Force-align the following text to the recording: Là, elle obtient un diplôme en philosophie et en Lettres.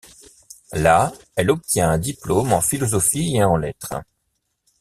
Là, 0.73 1.13
elle 1.35 1.51
obtient 1.51 1.91
un 1.91 1.99
diplôme 1.99 2.53
en 2.53 2.61
philosophie 2.61 3.35
et 3.35 3.43
en 3.43 3.55
Lettres. 3.55 4.01